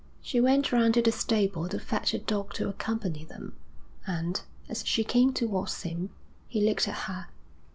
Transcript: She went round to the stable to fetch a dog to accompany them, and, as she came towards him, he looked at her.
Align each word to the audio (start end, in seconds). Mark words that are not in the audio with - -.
She 0.19 0.41
went 0.41 0.71
round 0.71 0.95
to 0.95 1.03
the 1.03 1.11
stable 1.11 1.69
to 1.69 1.77
fetch 1.77 2.15
a 2.15 2.17
dog 2.17 2.55
to 2.55 2.67
accompany 2.67 3.23
them, 3.23 3.53
and, 4.07 4.41
as 4.67 4.83
she 4.83 5.03
came 5.03 5.31
towards 5.31 5.83
him, 5.83 6.09
he 6.47 6.59
looked 6.65 6.87
at 6.87 7.01
her. 7.05 7.27